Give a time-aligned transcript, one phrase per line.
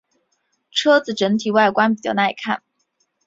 [0.71, 2.63] 车子整体外观比较耐看。